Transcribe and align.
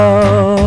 love. 0.00 0.59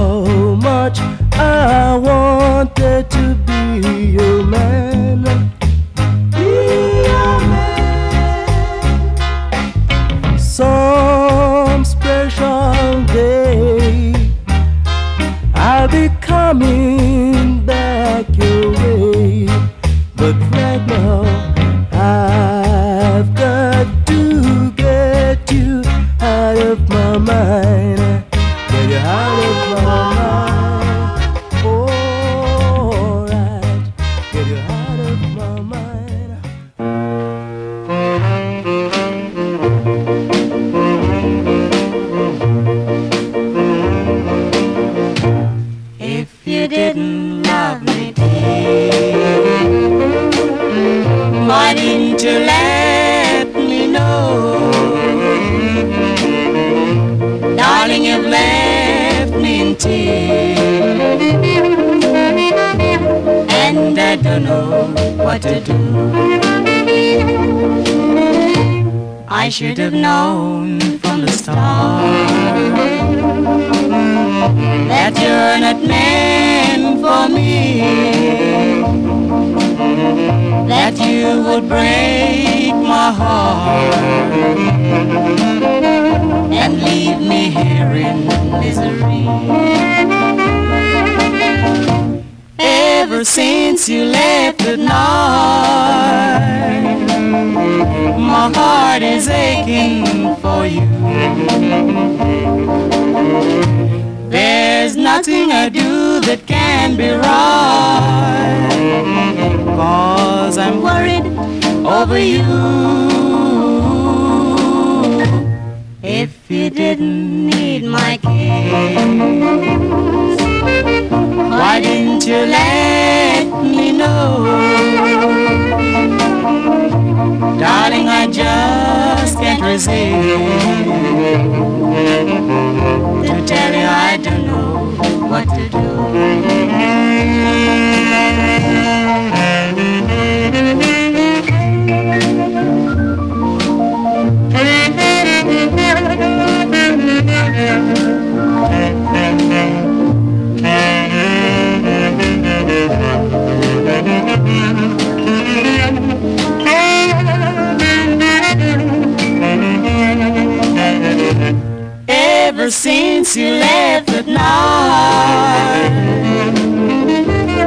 since 163.33 163.45
you 163.45 163.51
left 163.59 164.09
at 164.09 164.27
night. 164.27 165.89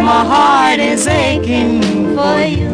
My 0.00 0.24
heart 0.24 0.78
is 0.78 1.06
aching 1.06 1.82
for 2.16 2.40
you. 2.40 2.72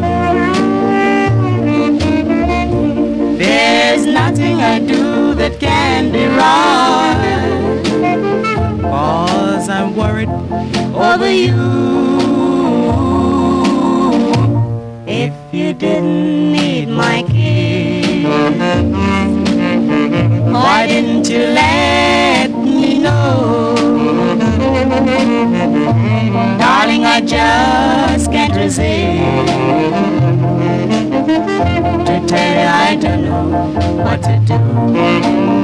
There's 3.37 4.05
nothing 4.05 4.61
I 4.61 4.79
do 4.79 5.33
that 5.35 5.59
can 5.59 6.11
be 6.11 6.27
wrong 6.37 7.15
Cause 8.81 9.69
I'm 9.69 9.95
worried 9.95 10.29
over 11.09 11.31
you. 11.31 11.61
If 15.07 15.33
you 15.51 15.73
didn't 15.73 16.51
need 16.51 16.89
my 16.89 17.23
kiss, 17.23 18.25
why 20.53 20.85
didn't 20.87 21.27
you 21.29 21.39
let 21.39 22.42
Darling, 26.57 27.03
I 27.05 27.19
just 27.19 28.31
can't 28.31 28.55
resist. 28.55 28.79
To 32.07 32.25
tell 32.27 32.53
you 32.53 32.67
I 32.67 32.95
don't 32.99 33.25
know 33.25 34.03
what 34.05 34.23
to 34.23 34.39
do. 34.47 35.62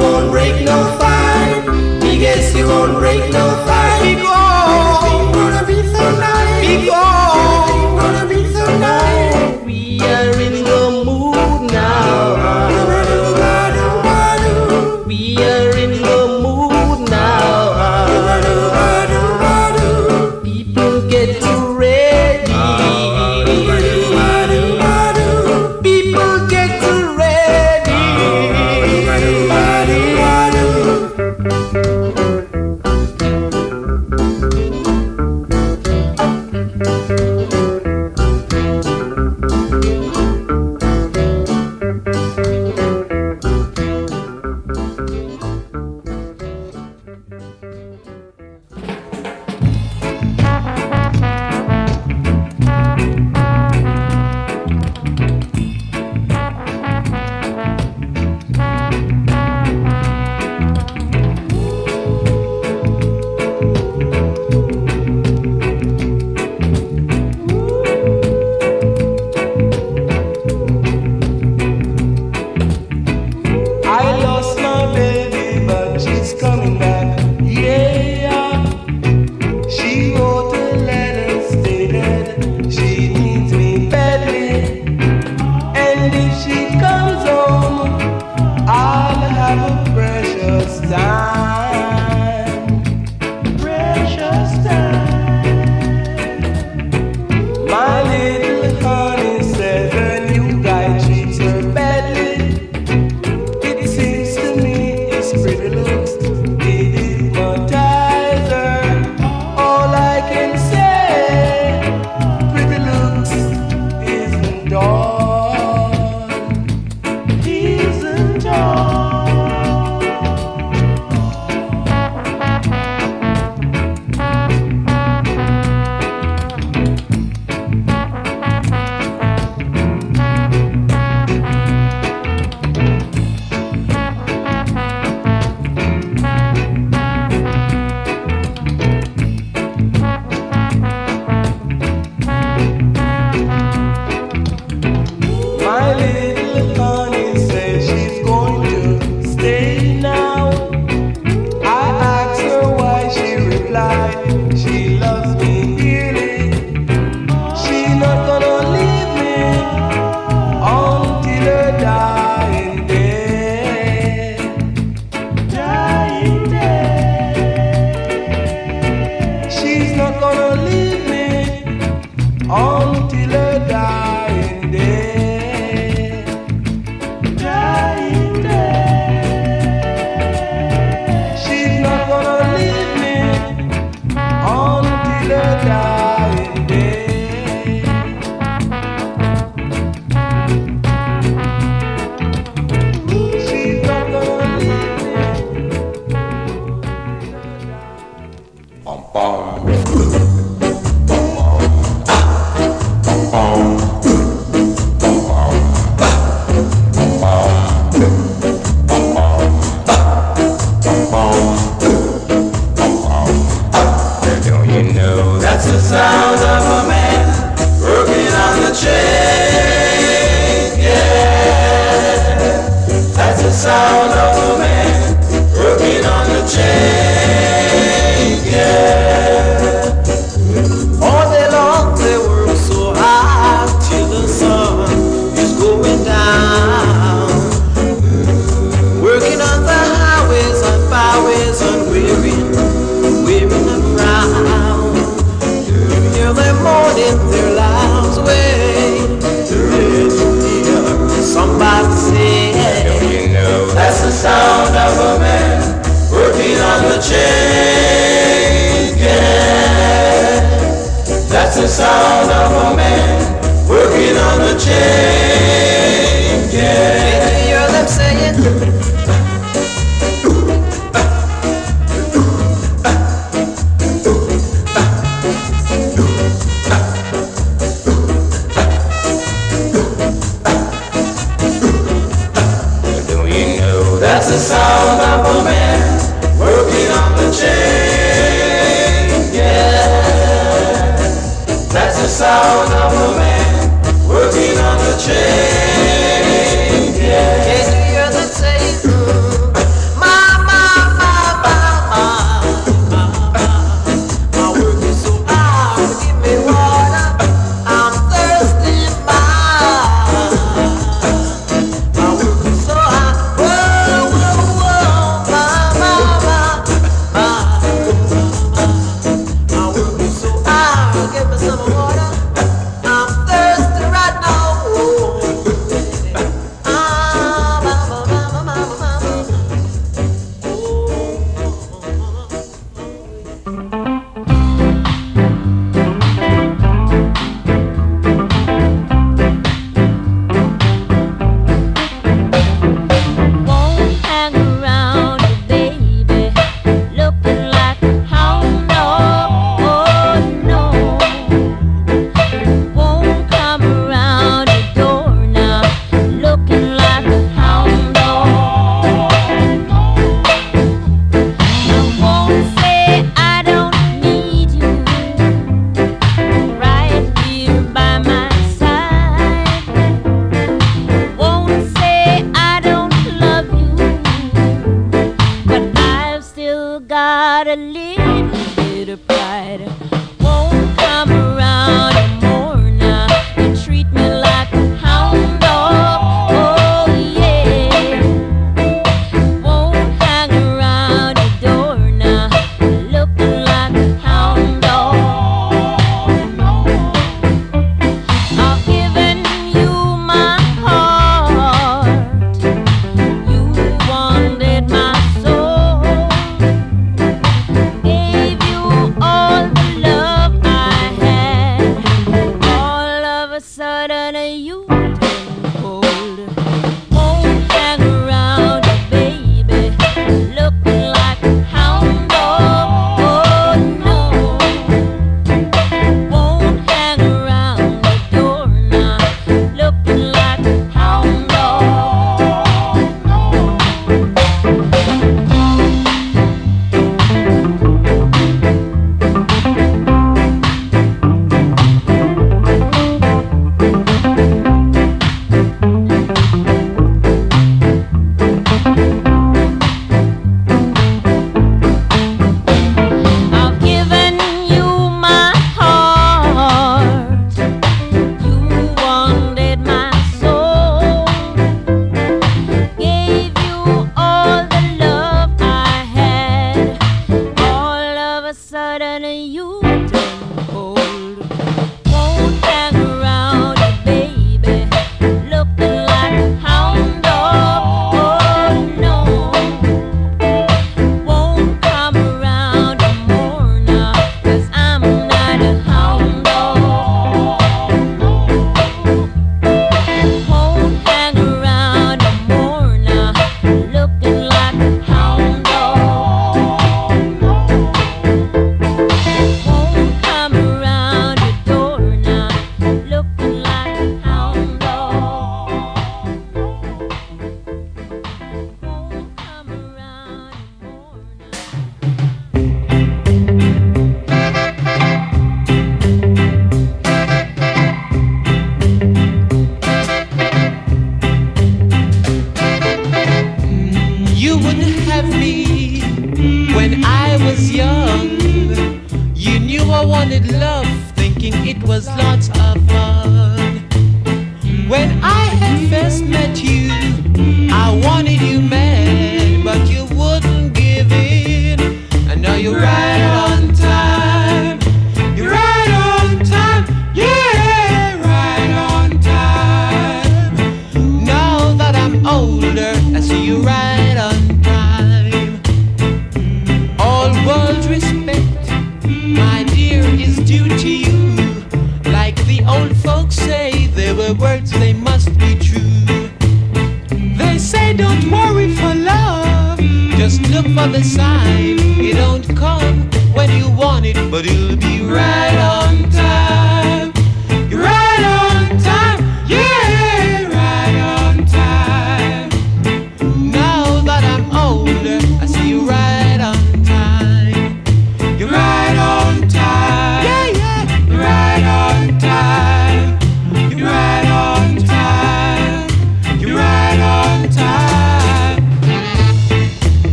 won't 0.00 0.30
break 0.30 0.64
no 0.64 0.78
fight. 0.98 2.02
He 2.02 2.18
guess 2.18 2.52
he 2.52 2.64
won't 2.64 2.98
break 2.98 3.32
no 3.32 3.46
fight. 3.66 4.19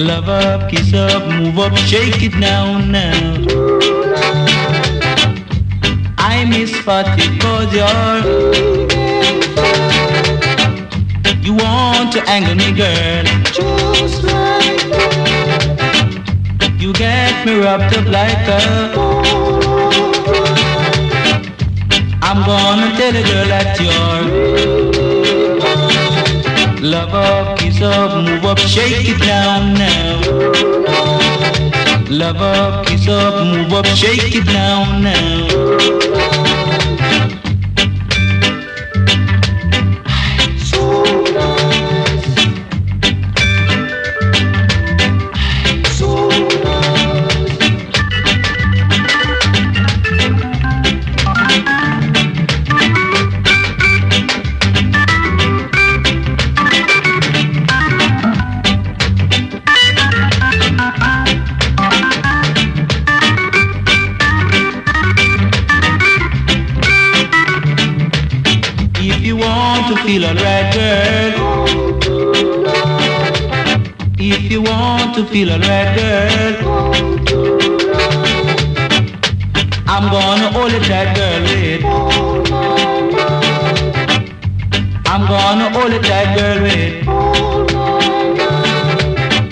Love 0.00 0.30
up, 0.30 0.70
kiss 0.70 0.94
up, 0.94 1.28
move 1.28 1.58
up, 1.58 1.76
shake 1.76 2.22
it 2.22 2.34
now, 2.36 2.78
now. 2.78 3.12
I 6.16 6.46
miss 6.48 6.74
Fatty 6.74 7.28
Bojar. 7.38 8.22
You 11.44 11.52
want 11.52 12.12
to 12.14 12.22
anger 12.30 12.54
me, 12.54 12.72
girl. 12.72 13.24
Just 13.52 14.22
like 14.24 14.88
that. 14.88 15.66
You 16.78 16.94
get 16.94 17.44
me 17.44 17.58
wrapped 17.60 17.94
up 17.94 18.06
like 18.06 18.48
a. 18.48 18.60
I'm 22.22 22.42
gonna 22.46 22.96
tell 22.96 23.14
a 23.14 23.22
girl 23.22 23.48
that 23.48 23.78
you're. 23.78 25.09
Love 26.82 27.12
up, 27.12 27.58
kiss 27.58 27.82
up, 27.82 28.24
move 28.24 28.44
up, 28.46 28.58
shake 28.58 29.06
it 29.06 29.20
down 29.20 29.74
now. 29.74 30.18
Love 32.08 32.36
up, 32.38 32.86
kiss 32.86 33.06
up, 33.06 33.46
move 33.46 33.70
up, 33.74 33.84
shake 33.84 34.34
it 34.34 34.46
down 34.46 35.02
now. 35.02 36.19
feel 75.30 75.52
alright, 75.52 75.96
girl. 75.96 76.54
I'm 79.86 80.10
gonna 80.10 80.50
hold 80.50 80.72
it 80.72 80.82
tight, 80.82 81.14
girl. 81.14 81.42
Wait. 81.46 81.84
I'm 85.06 85.22
gonna 85.28 85.70
hold 85.70 85.92
it 85.92 86.02
tight, 86.02 86.36
girl. 86.36 86.62
Wait. 86.64 87.06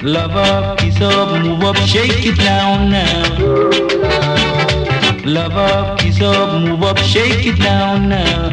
Love 0.02 0.36
up, 0.36 0.78
kiss 0.78 1.00
up, 1.00 1.42
move 1.42 1.62
up, 1.62 1.76
shake 1.76 2.26
it 2.26 2.36
down 2.38 2.90
now. 2.90 3.38
Love 5.24 5.56
up, 5.56 5.98
kiss 6.00 6.20
up, 6.20 6.60
move 6.60 6.82
up, 6.82 6.98
shake 6.98 7.46
it 7.46 7.58
down 7.60 8.08
now. 8.08 8.50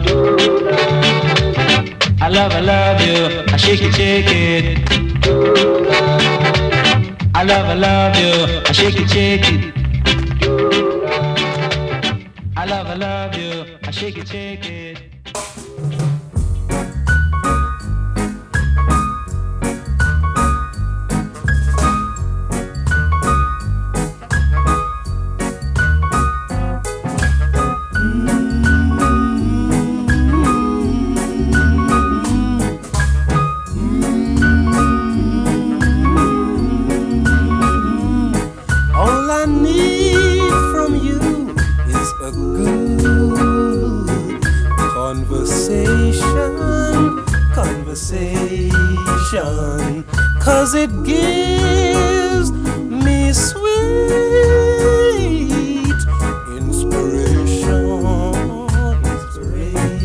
I 2.21 2.29
love, 2.29 2.51
I 2.51 2.59
love 2.59 3.01
you. 3.01 3.43
I 3.51 3.57
shake 3.57 3.81
it, 3.81 3.95
shake 3.95 4.27
it 4.29 4.94
love, 7.45 7.67
I 7.67 7.73
love 7.75 8.15
you. 8.17 8.61
I 8.65 8.71
shake 8.71 8.99
it, 8.99 9.09
shake 9.09 9.53
it. 9.53 9.74
Conversation, 47.95 48.73
cause 50.41 50.75
it 50.75 50.89
gives 51.05 52.51
me 52.51 53.31
sweet 53.31 53.63
inspiration, 56.57 58.01
inspiration. 59.05 59.95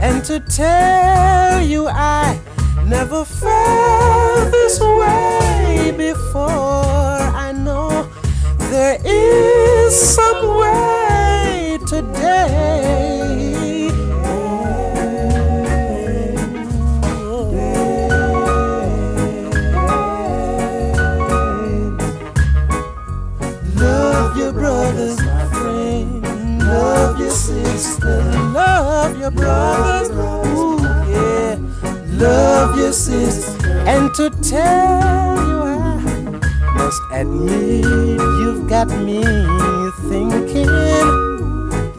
And 0.00 0.24
to 0.26 0.38
tell 0.38 1.60
you, 1.60 1.88
I 1.88 2.38
never 2.86 3.24
felt 3.24 4.52
this 4.52 4.78
way 4.80 5.92
before. 5.96 6.44
I 6.46 7.50
know 7.50 8.08
there 8.70 9.00
is 9.04 10.14
some 10.14 10.58
way 10.58 11.78
today. 11.88 13.13
Sister. 27.78 28.22
Love 28.52 29.18
your 29.18 29.30
brothers. 29.30 30.10
Ooh, 30.10 30.78
yeah. 31.10 31.58
Love 32.12 32.78
your 32.78 32.92
sister. 32.92 33.66
And 33.86 34.14
to 34.14 34.30
tell 34.42 35.36
you, 35.48 35.62
I 35.64 35.98
must 36.76 37.02
admit, 37.12 37.84
you've 38.40 38.68
got 38.68 38.88
me 38.88 39.22
thinking. 40.08 40.70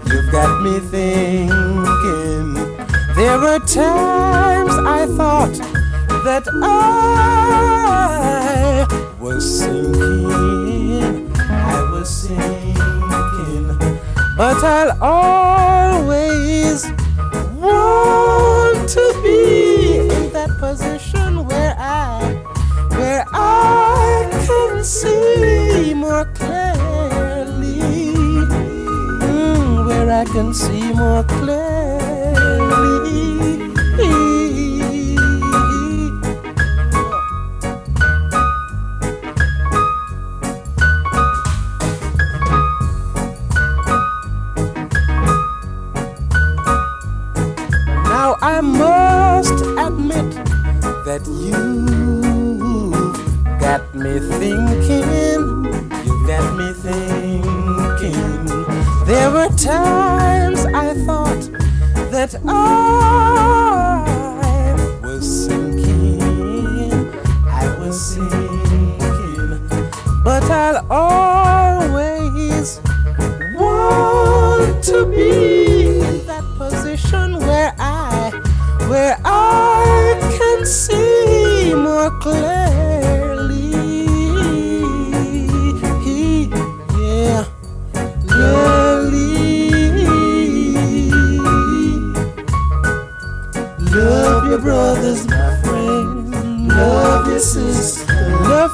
You've 0.09 0.31
got 0.31 0.61
me 0.63 0.79
thinking. 0.79 2.53
There 3.15 3.39
were 3.39 3.59
times 3.59 4.75
I 4.97 5.07
thought 5.17 5.55
that 6.23 6.47
I 6.63 7.55
was 9.19 9.59
sinking. 9.59 11.31
I 11.37 11.89
was 11.91 12.09
sinking. 12.09 13.84
But 14.37 14.61
I'll 14.65 15.01
always 15.01 16.85
want 17.55 18.89
to 18.89 19.21
be 19.23 19.99
in 19.99 20.33
that 20.33 20.49
position 20.59 21.45
where 21.45 21.73
I, 21.79 22.19
where 22.97 23.23
I 23.31 24.27
can 24.45 24.83
see 24.83 25.93
more 25.93 26.25
clearly. 26.35 27.79
Mm, 29.23 29.87
where 29.87 30.11
I 30.11 30.25
can 30.25 30.53
see 30.53 30.91
more 30.91 31.23
clearly. 31.23 31.85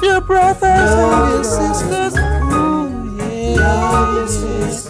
Love 0.02 0.10
your 0.10 0.20
brothers 0.20 0.62
and 0.64 1.32
your 1.32 1.44
sisters. 1.44 2.14
Ooh, 2.16 3.14
yeah. 3.16 3.54
Love 3.56 4.14
your 4.16 4.26
sisters. 4.26 4.81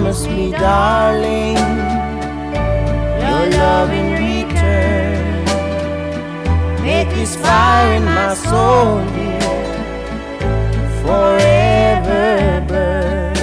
Promise 0.00 0.26
me, 0.28 0.50
darling, 0.52 1.56
your 3.20 3.42
love 3.60 3.90
in 3.90 4.08
return. 4.24 5.44
Make 6.82 7.10
this 7.10 7.36
fire 7.36 7.92
in 7.96 8.04
my 8.06 8.32
soul, 8.32 9.04
dear, 9.14 9.40
forever 11.02 12.64
burn. 12.66 13.34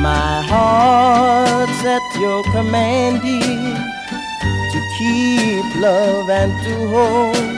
My 0.00 0.42
heart's 0.52 1.84
at 1.84 2.06
your 2.20 2.44
command, 2.52 3.20
dear, 3.20 3.74
to 4.72 4.78
keep 4.96 5.64
love 5.82 6.30
and 6.30 6.52
to 6.64 6.74
hold. 6.88 7.53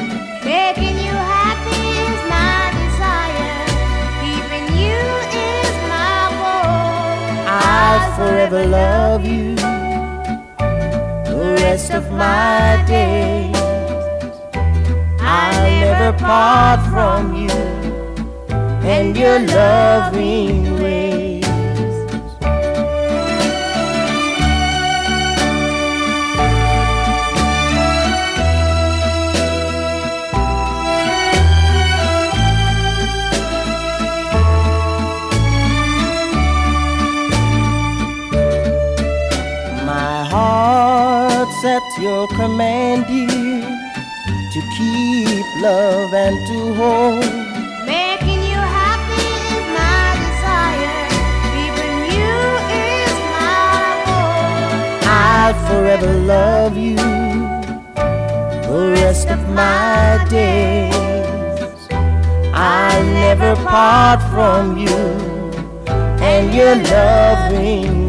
I'll 7.78 8.16
forever 8.16 8.64
love 8.66 9.26
you 9.26 9.54
the 11.30 11.56
rest 11.60 11.90
of 11.90 12.10
my 12.10 12.82
days. 12.88 13.54
I'll 15.20 15.70
never 15.84 16.18
part 16.18 16.80
from 16.90 17.22
you 17.44 17.58
and 18.94 19.16
your 19.16 19.40
loving 19.40 20.82
ways. 20.82 20.95
Your 42.16 42.28
command, 42.28 43.04
you 43.10 43.26
to 44.54 44.60
keep 44.76 45.46
love 45.60 46.12
and 46.24 46.36
to 46.48 46.58
hold. 46.80 47.26
Making 47.84 48.40
you 48.52 48.60
happy 48.80 49.28
is 49.56 49.66
my 49.80 50.04
desire. 50.24 51.02
You 51.62 51.72
is 52.88 53.16
my 53.36 53.84
goal. 54.06 54.48
I'll 55.20 55.56
forever 55.68 56.12
love 56.34 56.74
you 56.88 56.96
the 58.70 58.80
rest 59.00 59.28
of 59.36 59.42
my 59.50 60.24
days. 60.30 61.78
I'll 62.54 63.04
never 63.24 63.52
part 63.72 64.20
from 64.32 64.78
you 64.78 65.02
and 66.30 66.44
your 66.58 66.76
loving 66.94 68.05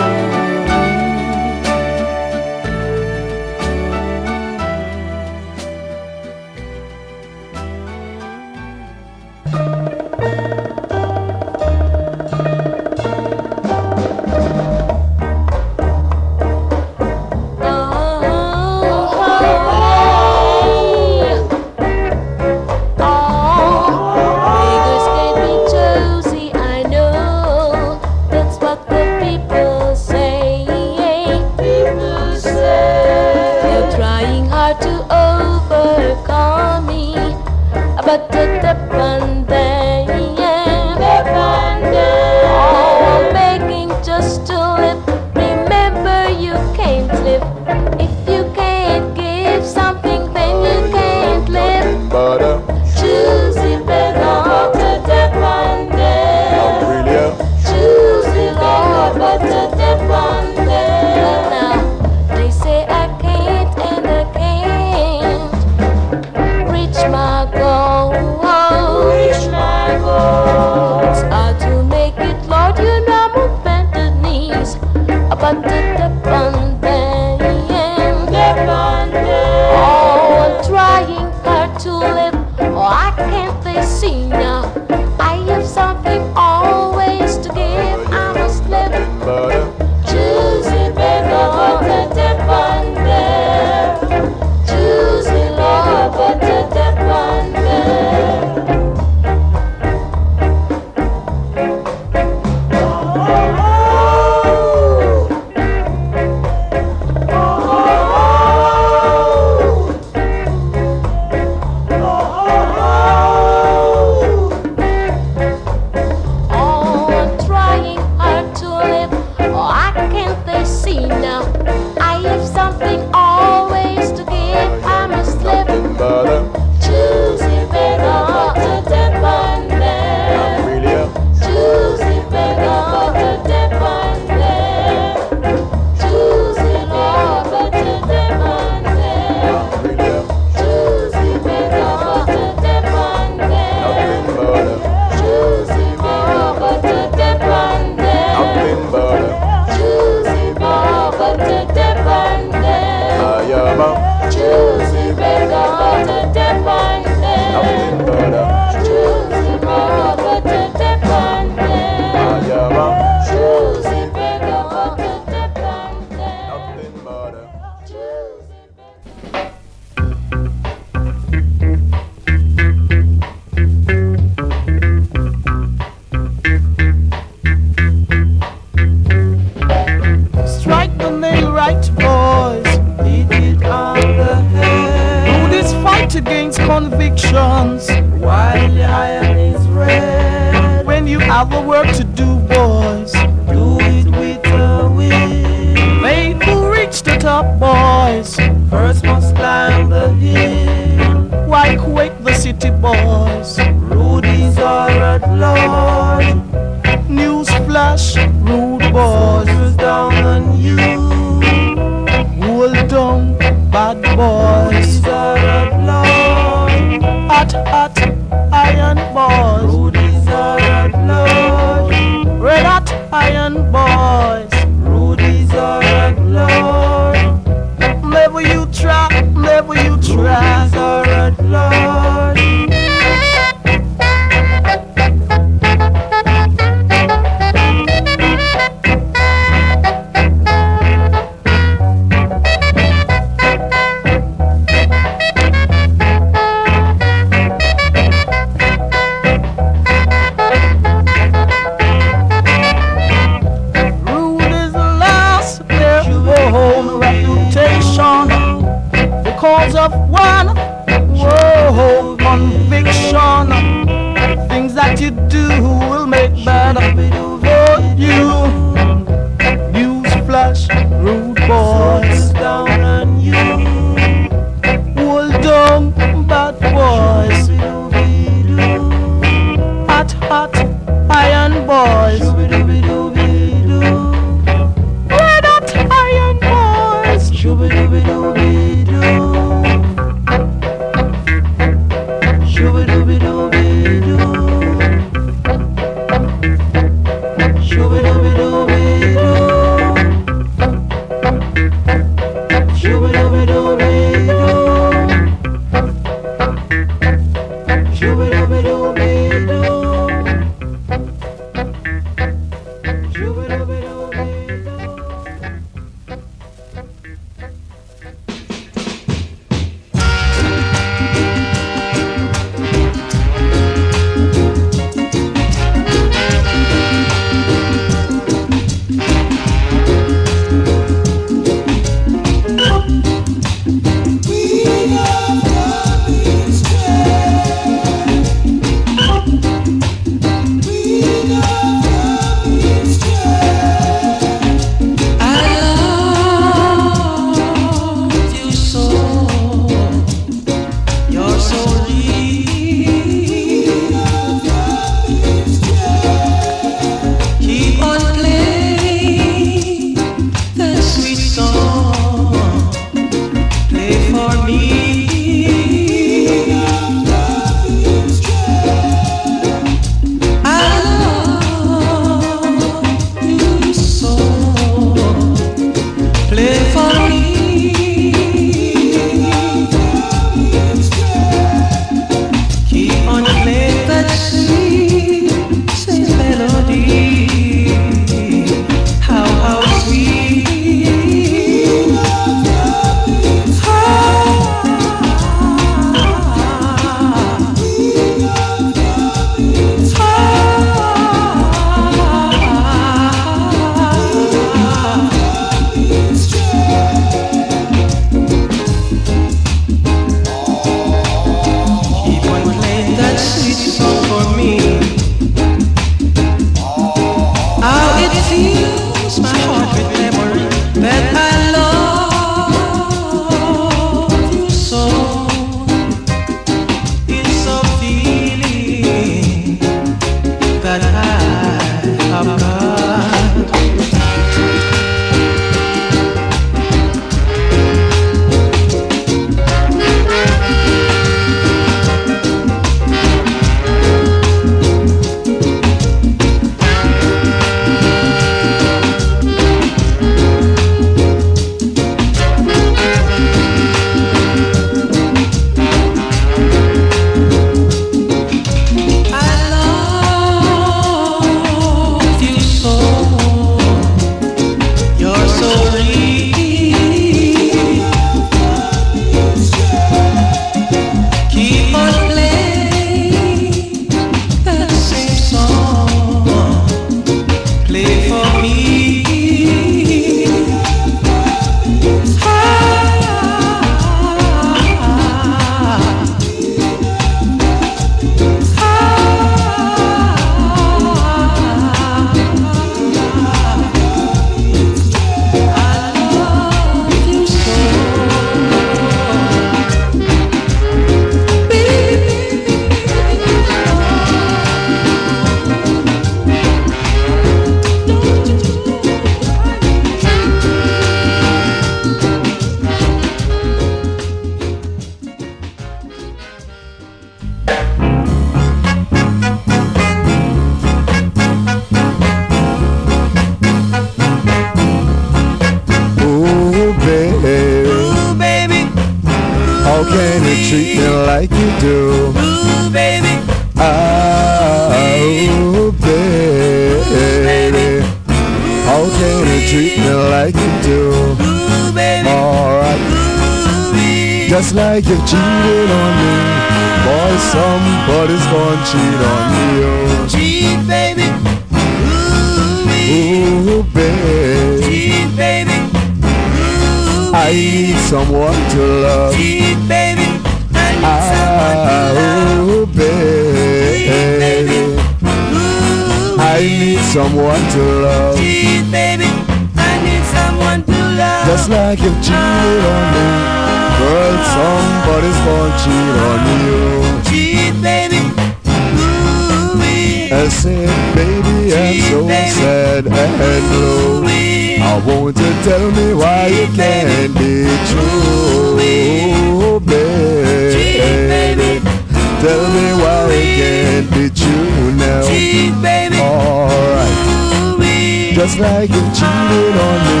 just 598.22 598.38
like 598.38 598.70
him 598.70 598.86
cheating 598.94 599.56
on 599.66 599.78
me. 599.88 600.00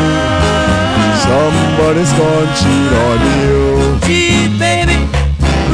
Somebody's 1.26 2.12
gonna 2.14 2.54
cheat 2.58 2.92
on 3.06 3.18
you. 3.42 3.98
Cheat, 4.06 4.50
baby. 4.62 4.96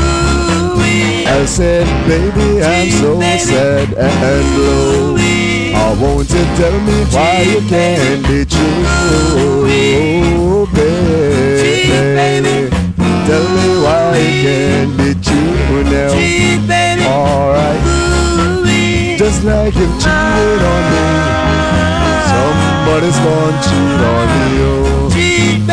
Ooh, 0.01 0.81
wee. 0.81 1.27
I 1.27 1.45
said, 1.45 1.85
baby, 2.09 2.47
cheat, 2.57 2.65
I'm 2.65 2.91
so 3.03 3.19
baby. 3.19 3.39
sad 3.39 3.89
and 3.93 4.45
low. 4.57 5.17
I 5.77 5.93
want 6.01 6.31
you 6.31 6.39
to 6.39 6.57
tell 6.57 6.77
me 6.89 6.97
cheat, 7.05 7.15
why 7.15 7.43
you 7.43 7.61
can't 7.69 8.23
baby. 8.23 8.45
be 8.45 8.51
true, 8.51 8.83
oh, 8.97 10.67
baby. 10.73 11.61
Cheat, 11.61 11.91
baby. 12.17 12.71
Tell 13.29 13.47
me 13.57 13.69
why 13.85 14.17
you 14.17 14.33
can't 14.47 14.97
be 14.97 15.11
true 15.21 15.85
now. 15.85 16.13
Cheat, 16.15 16.67
baby. 16.67 17.05
All 17.05 17.51
right. 17.53 17.81
Ooh, 17.85 18.65
just 19.19 19.43
like 19.43 19.75
you 19.75 19.89
cheated 19.99 20.63
on 20.63 20.83
me, 20.93 21.07
somebody's 22.31 23.19
gonna 23.19 23.51
oh. 23.51 23.65
cheat 23.65 24.01
on 24.15 24.29
you. 24.55 25.68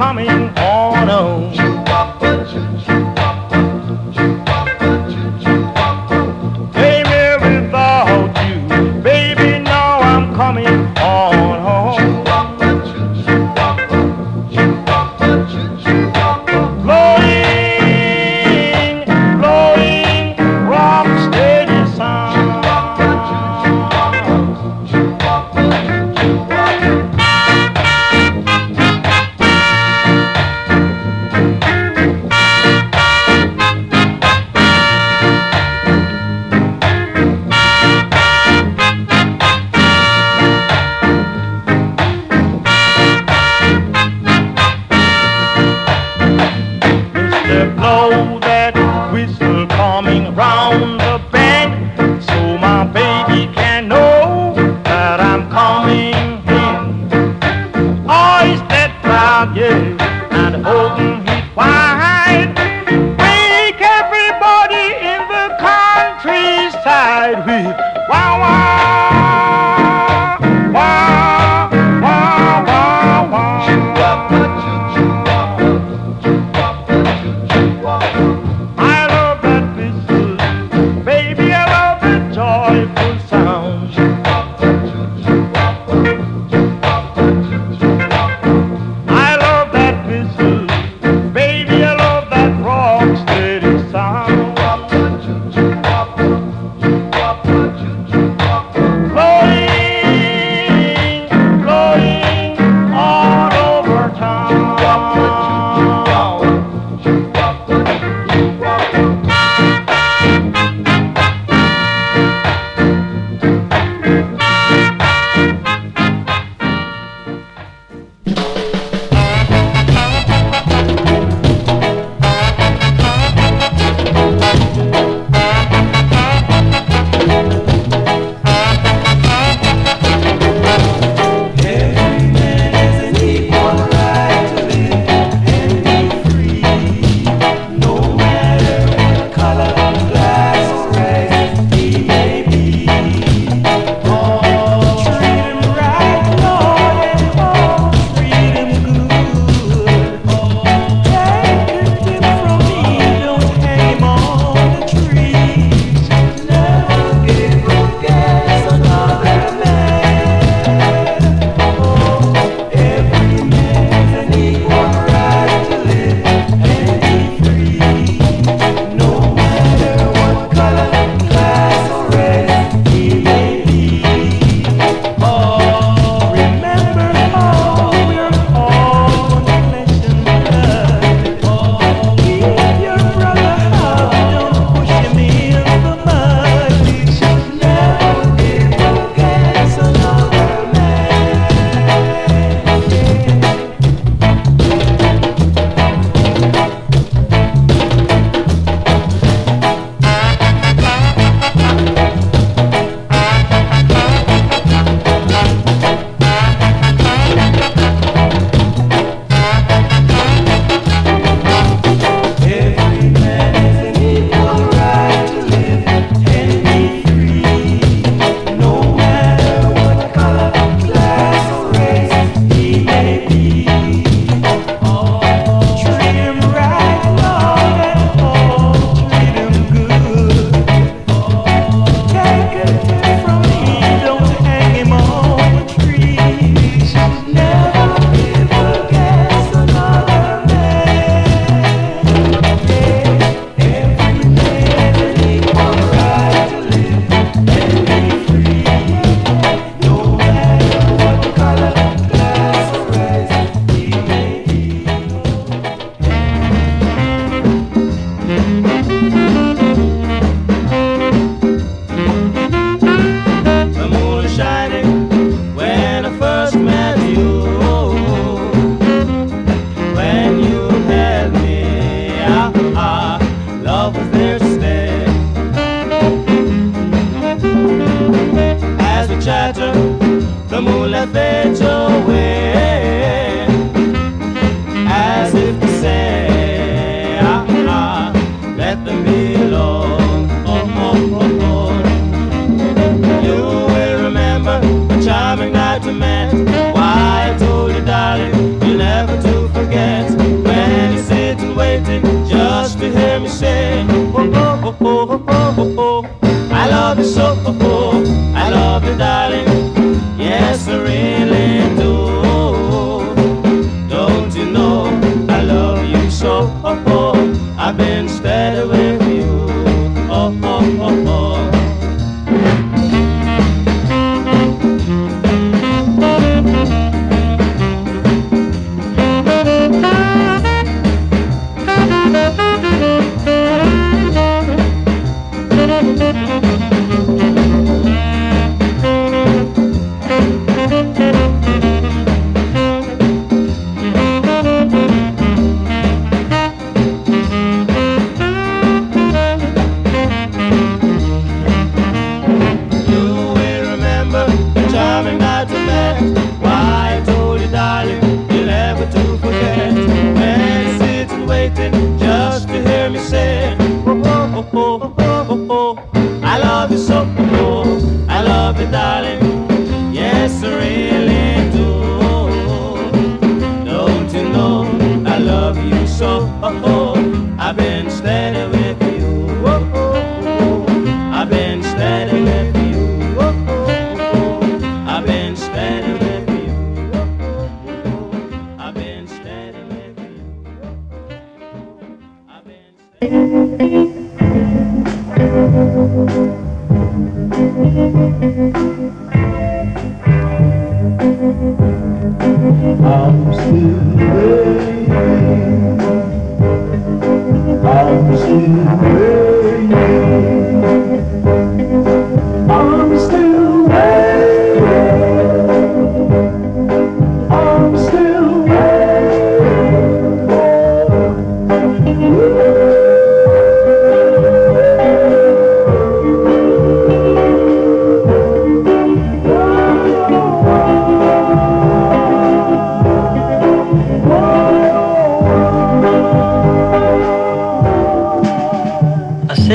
coming. 0.00 0.49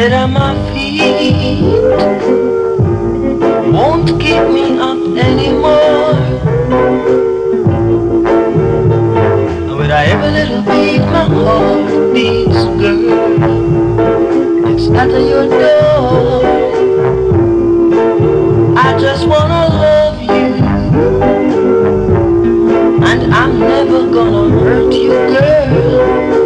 Sit 0.05 0.13
on 0.13 0.33
my 0.33 0.53
feet 0.71 1.63
won't 3.73 4.07
keep 4.21 4.43
me 4.55 4.77
up 4.77 4.99
anymore. 5.17 6.13
With 9.75 9.89
every 9.89 10.31
little 10.37 10.61
beat, 10.61 10.99
my 10.99 11.25
heart 11.25 12.13
beats, 12.13 12.65
girl. 12.79 13.09
It's 14.69 14.87
at 14.91 15.09
your 15.09 15.47
door. 15.49 16.43
I 18.77 18.95
just 18.99 19.27
wanna 19.27 19.63
love 19.85 20.21
you, 20.21 20.45
and 23.09 23.33
I'm 23.33 23.59
never 23.59 24.01
gonna 24.11 24.49
hurt 24.59 24.93
you, 24.93 25.13
girl. 25.33 26.45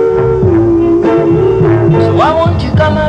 So 2.06 2.12
I 2.22 2.34
want 2.34 2.64
you 2.64 2.72
come 2.76 3.09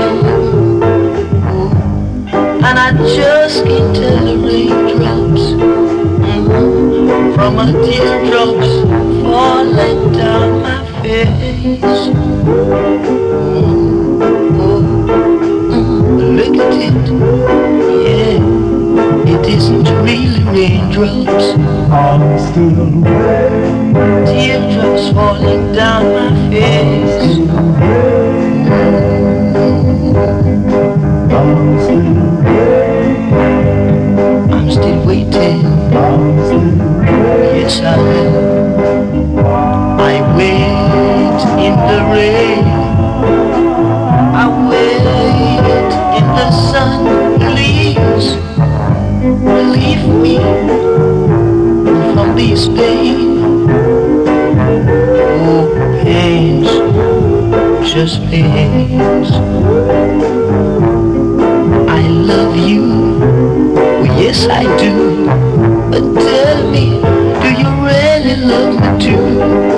I 2.83 2.93
just 2.93 3.63
can't 3.63 3.95
tell 3.95 4.25
the 4.25 4.35
raindrops 4.43 5.45
from 7.35 7.55
my 7.55 7.71
teardrops 7.85 8.71
falling 9.21 10.11
down 10.13 10.61
my 10.63 10.79
face. 11.03 12.09
Oh, 14.57 14.81
mm, 15.69 16.37
look 16.37 16.57
at 16.57 16.73
it, 16.87 17.01
yeah, 18.01 18.41
it 19.31 19.43
isn't 19.47 19.87
really 20.03 20.43
raindrops. 20.49 21.47
I'm 21.93 22.23
still 22.39 22.89
waiting. 22.99 23.93
Teardrops 24.25 25.05
falling 25.13 25.71
down 25.71 26.03
my 26.15 26.29
face. 26.49 27.37
I'm 31.31 31.79
still. 31.79 32.20
Waiting. 35.11 35.61
Yes, 37.59 37.81
I. 37.81 37.99
I 39.99 40.15
wait 40.37 41.41
in 41.67 41.75
the 41.89 41.99
rain. 42.13 42.63
I 44.41 44.45
wait 44.71 45.91
in 46.17 46.25
the 46.39 46.49
sun. 46.71 46.99
Please 47.41 48.37
relieve 49.43 50.07
me 50.23 50.37
from 52.13 52.33
this 52.37 52.69
pain. 52.69 53.65
Oh, 55.43 55.63
pains, 56.05 56.69
just 57.93 58.21
pains. 58.27 59.29
I 61.89 62.07
love 62.07 62.55
you. 62.55 63.10
Yes, 64.21 64.45
I 64.47 64.61
do. 64.77 65.25
But 65.89 66.13
tell 66.21 66.69
me, 66.69 67.01
do 67.41 67.49
you 67.59 67.69
really 67.83 68.35
love 68.45 68.75
me 68.79 69.03
too? 69.03 69.70